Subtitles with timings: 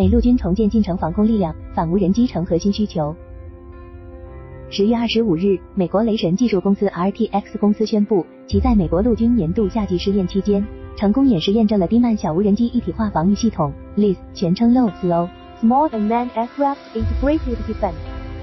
[0.00, 3.14] 美陆军重建进程防空力量，反无人机成核心需求。
[4.70, 10.66] 十月二十五日，美国雷神技术公司 RTX 公司宣布，其在美国陆军年度夏季试验期间，
[10.96, 17.92] 成功演示验证了低慢小无人机一体化防御系统 LEAS，全称 Low-Slow-Small Unmanned Aircraft Integrated Defense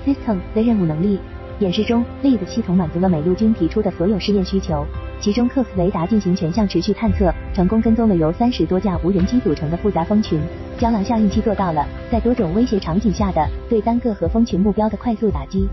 [0.05, 1.17] System 的任务能力。
[1.57, 4.85] 演示中，LEAS 系统满足了美陆军提出的所有试验需求，
[5.19, 10.39] 其中 COX 雷达进行全向持续探测，成功跟踪了由三十多架无人机组成的复杂蜂群。
[10.77, 15.67] 胶囊效应器做到了在多种威胁场景下的对单个和蜂群目标的快速打击。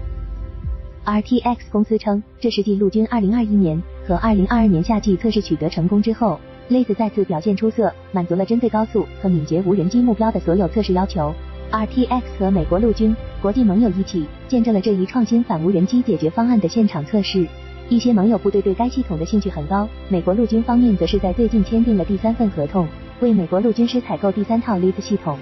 [1.04, 11.34] RTX 公司称，这是继陆军2021年和2022年夏季测试取得成功之后 les 再次表现出色，满足了针对高速和敏捷无人机目标的所有测试要求。
[11.70, 17.46] RTX 和美国陆军、国际盟友一起见证了这一创新反无人机解决方案的现场测试。
[17.90, 22.88] 一些盟友部队对该系统的兴趣很高，美国陆军方面则是在最近签订了第三份合同，
[23.20, 25.38] 为美国陆军师采购第三套 LEAS 系统。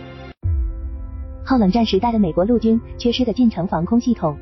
[1.45, 4.37] 后冷战时代的美国陆军缺失的近程防空系统。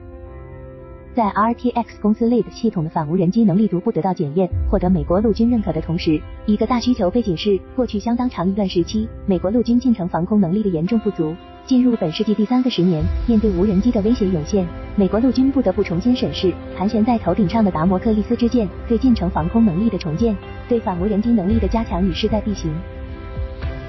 [1.14, 11.34] 在 RTX 公司 LEAS 系统的反无人机能力逐步得到检验，获得美国陆军认可的同时，一个大需求背景是，过去相当长一段时期，美国陆军近程防空能力的严重不足。
[11.67, 20.37] 进入本世纪第三个十年，面对无人机的威胁涌现，美国陆军不得不重新审视盘旋在头顶上的达摩克利斯之剑对近程防空能力的重建，
[20.69, 22.72] 对反无人机能力的加强与势在必行。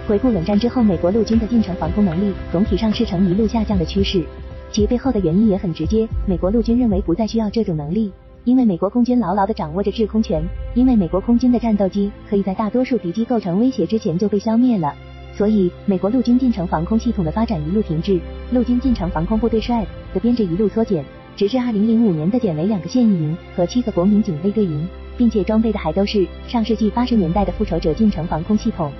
[0.08, 4.24] 回顾冷战之后，美国陆军的近程防空能力总体上是呈一路下降的趋势。
[4.72, 8.12] 其背后的原因也很直接，美国陆军认为不再需要这种能力，
[8.44, 14.94] 因为美国空军牢牢地掌握着制空权，因为美国空军的战斗机可以在大多数敌机构成威胁之前就被消灭了，
[15.34, 18.20] 所以美国陆军近程防空系统的发展一路停滞，
[18.52, 28.92] 陆军近程防空部队率的编制一路缩减，直至二零零五年的减为两个现役营和七个国民警卫队营，并且装备的还都是上世纪八十年代的复仇者近程防空系统。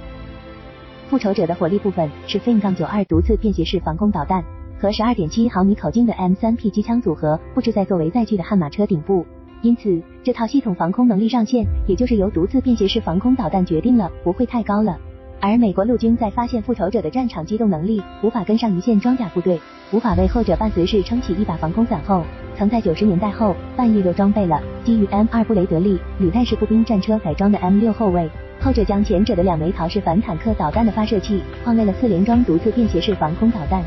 [1.12, 4.42] 复仇者的火力部分是 fin 杠92独自便携式防空导弹。
[4.80, 9.26] 和十二点七毫米口径的 M3P 机枪组合布置在作为载具的悍马车顶部，
[9.62, 14.98] 因此这套系统防空能力上限，也就是由独自便携式防空导弹决定了，不会太高了。
[15.44, 19.60] 而美国陆军在发现复仇者的战场机动能力无法跟上一线装甲部队，
[19.92, 22.24] 无法为后者伴随式撑起一把防空伞后，
[22.56, 28.30] 曾在九十年代后半夜又装备了基于 M2 布雷德利履带式步兵战车改装的 M6 后卫，
[28.60, 33.84] 后者将前者的两枚陶式反坦克导弹的发射器换为了四连装独自便携式防空导弹。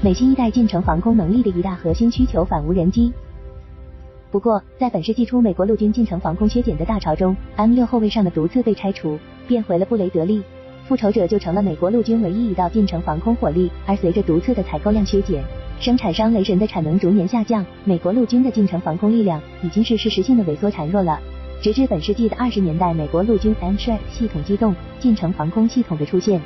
[0.00, 3.12] 美新一代近程防空能力的一大核心需求反无人机。
[4.36, 10.42] 不过，在本世纪初美国陆军近程防空削减的大潮中，M6 后卫上的独自被拆除，变回了布雷德利，
[10.86, 13.70] 复仇者就成了美国陆军唯一一道近程防空火力。
[13.86, 15.42] 而随着独自的采购量削减，
[15.80, 21.18] 生产商雷神的产能逐年下降，美国陆军的近程防空力量已经是事实性的萎缩孱弱了。
[21.62, 26.38] 直至本世纪的二十年代，美国陆军 M Shadow 系统机动近程防空系统的出现。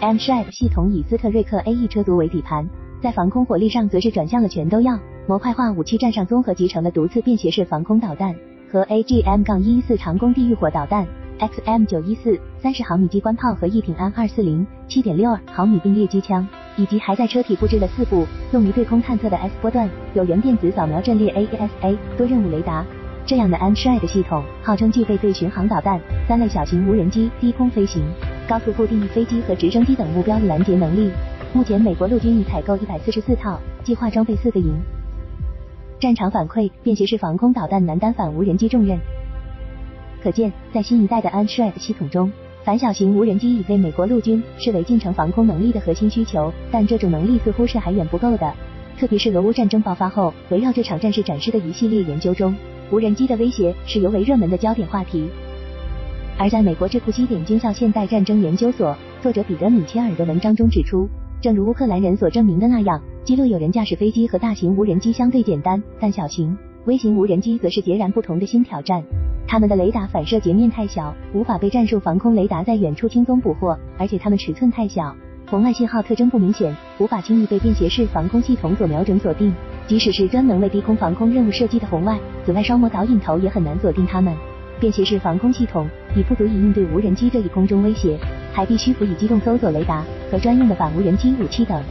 [0.00, 2.66] M Shadow 系统以斯特瑞克 A E 车族为底盘，
[3.02, 8.34] 在防空火力上则是转向了全都要模块化武器站上综合集成的独自便携式防空导弹
[8.70, 11.06] 和 A G M 杠一四长弓地狱火导弹
[11.38, 16.46] ，X M 九一四三十毫米机关炮和一挺 M 二四零七点六二毫米并列机枪，
[16.76, 22.84] 以及还在车体布置了四部用于对空探测的 S 波段有源电子扫描阵列 A E S A 多任务雷达。
[23.24, 28.02] 这样的 M Shadow 系统号称具备对巡航导弹、三类小型无人机、低空飞行。
[28.48, 31.10] 高速固定翼飞机和直升机等目标的拦截能力。
[31.52, 34.72] 目前，美国陆军已采购一百四十四套，计划装备四个营。
[35.98, 38.96] 战场反馈：便携式防空导弹难担反无人机重任。
[40.22, 42.30] 可见，在新一代的 Anshred 系统中，
[42.62, 46.52] 反小型无人机已被美国陆军视为近程防空能力的核心需求。
[46.70, 48.54] 但这种能力似乎是还远不够的。
[48.96, 52.54] 特别是俄乌战争爆发后，围绕这场战事展示的一系列研究中，
[52.92, 55.28] 无人机的威胁是尤为热门的焦点话题。
[56.38, 61.08] 而在美国智库西点军校现代战争研究所作者彼得米切尔的文章中指出，
[61.40, 69.02] 正如乌克兰人所证明的那样，击落有人驾驶飞机和大型无人机相对简单，但小型微型无人机则是截然不同的新挑战。
[69.48, 75.16] 它们的雷达反射截面太小，无法被战术防空雷达在远处轻松捕获，而且它们尺寸太小，
[75.48, 79.50] 红外信号特征不明显，无法轻易被便携式防空系统所瞄准锁定。
[79.86, 84.36] 即使是专门为低空防空任务设计的红外、紫外双模导引头，也很难锁定它们。
[84.78, 88.18] 便携式防空系统已不足以应对无人机这一空中威胁，
[88.52, 91.82] 还必须辅以机动搜索雷达和专用的反无人机武器等。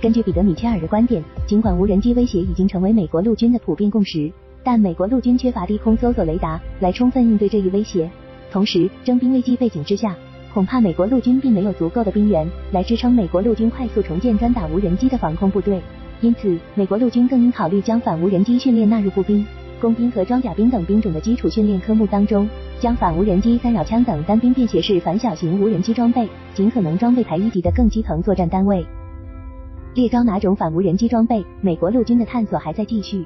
[0.00, 4.30] 根据彼得米切尔的观点，尽管无人机威胁已经成为美国陆军的普遍共识，
[4.62, 8.10] 但美国陆军缺乏低空搜索雷达来充分应对这一威胁。
[8.50, 10.14] 同时，征兵危机背景之下，
[10.52, 15.80] 恐怕美国陆军并没有足够的兵员来支撑美国陆军快速重建专打无人机的防空部队。
[16.20, 19.44] 因此，美国陆军更应考虑将反无人机训练纳入步兵。
[19.80, 22.48] 工兵和装甲兵等兵种的基础训练科目当中，
[22.80, 28.84] 将反无人机、干扰枪等单兵便携式反小型无人机装备，尽可能装备台一级的更基层作战单位。
[29.94, 31.44] 列装哪种反无人机装备？
[31.60, 33.24] 美国陆军的探索还在继续。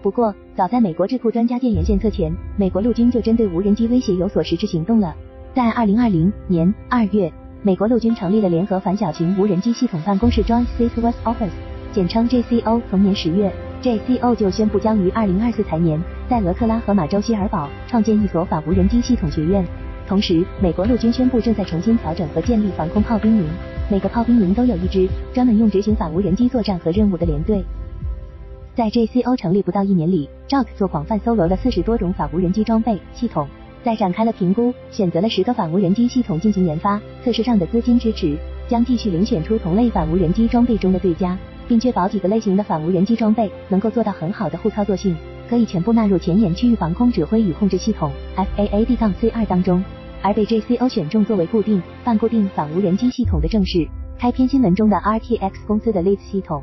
[0.00, 5.14] 不过，早在美国智库专家建言献策前，美国陆军就针对无人机威胁有所实质行动了。
[5.54, 7.32] 在二零二零年二月，
[7.62, 11.50] 美国陆军成立了联合反小型无人机系统办公室 （Joint System Office），
[11.92, 12.80] 简称 JCO。
[12.90, 13.52] 同年十月
[13.82, 19.64] ，JCO 就宣布将于二零二四财年在俄克拉荷马州希尔堡创建一所反无人机系统学院。
[20.06, 23.46] 同时，美国陆军宣布正在重新调整和建立防空炮兵营。
[23.90, 27.62] 每个炮兵营都有一支专门用执行反无人机作战和任务的连队。
[28.74, 33.46] 在 JCO 成立不到一年里，Jock 做广泛搜罗了四十多种反无人机装备系统，
[33.84, 38.34] 在展开了评估，选择了十个反无人机系统进行研发测试上的资金支持，
[38.68, 41.36] 将继续遴选出同类反无人机装备中的最佳，
[41.68, 45.14] 并确保几个类型的反无人机装备能够做到很好的互操作性，
[45.52, 49.84] 可以全部纳入前沿区域防空指挥与控制系统 FAAD-C2 当中。
[50.22, 53.86] 而被 JCO 选中作为固定、半固定反无人机系统的正是
[54.18, 56.62] 开篇新闻中的 RTX 公司的 l e a d 系统。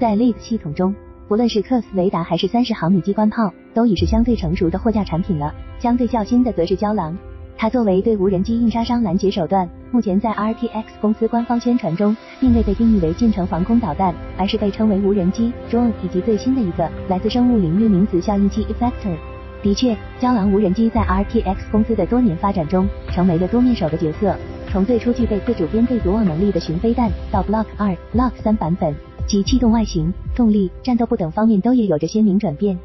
[0.00, 0.94] 在 l e a d 系统中，
[1.28, 5.54] 不论是 CUS 雷达还是三十毫米机关炮，都已是相对成熟的货架产品了。
[5.78, 7.14] 相对较新的则是胶囊，
[7.58, 19.16] 它作为对无人机硬杀伤拦截手段，目前在 RTX 公司官方宣传中，并未被定义为近程防空导弹，而是被称为无人机 drone 以及最新的一个来自生物领域名词效应器 effector。
[19.62, 24.36] 的确，胶囊无人机在 RTX 公司的多年发展中，成为了多面手的角色。
[24.68, 28.94] 从最初具备自主编队组网能力的巡飞弹，到 Block 二、Block 三版本，
[29.26, 32.78] 其气动外形、动力、战斗部等方面都也有着鲜明转变。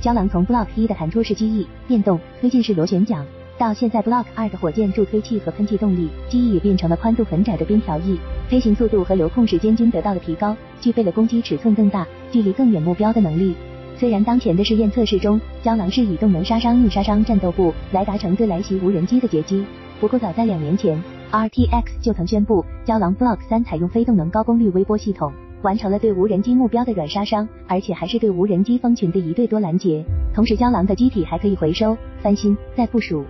[0.00, 3.26] 胶囊从 Block 一的弹出式机翼、电动推进式螺旋桨，
[3.58, 8.18] 到现在 Block 二的火箭助推器和喷气动力，机翼也变成了宽度很窄的边条翼，
[8.48, 13.54] 飞行速度和流控时间均得到了提高，具备了攻击尺寸更大、距离更远目标的能力。
[13.96, 19.64] 虽然当前的试验测试中，胶囊是以动能杀伤硬杀伤战斗部来达成对来袭无人机的截击，
[19.98, 25.32] 不过早在两年前，RTX 就曾宣布，胶囊 Block 三采用非动能高功率微波系统，
[25.62, 30.04] 完成了对无人机目标的软杀伤，而且还是对无人机蜂群的一对多拦截。
[30.34, 33.24] 同时，胶囊的机体还可以回收、翻新、再部署。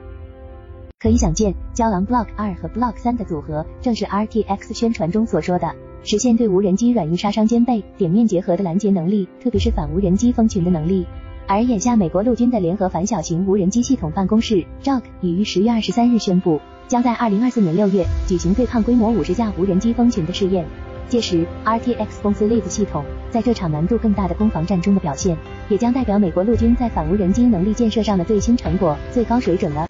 [0.99, 5.71] 可以想见，胶囊 Block 二和 Block 三的组合，正是 RTX 宣传中所说的。
[6.03, 11.07] 实现对无人机软硬杀伤兼备、点面结合的拦截能力，特别是反无人机蜂群的能力。
[11.47, 16.59] 而眼下，美国陆军的联合反小型无人机系统办公室 JOC 已于十月二十三日宣布，
[16.89, 20.65] 将在二零二四年六月举行对抗规模五十架无人机蜂群的试验。
[21.09, 25.37] 届时，RTX 公司 Lead 系统在这场难度更大的攻防战中的表现，
[25.69, 29.85] 也将代表美国陆军在反无人机能力建设上的最新成果、最高水准了。